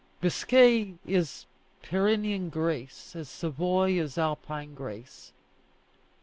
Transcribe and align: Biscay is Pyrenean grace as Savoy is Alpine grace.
Biscay 0.19 0.95
is 1.05 1.45
Pyrenean 1.83 2.49
grace 2.49 3.15
as 3.15 3.29
Savoy 3.29 3.91
is 3.99 4.17
Alpine 4.17 4.73
grace. 4.73 5.31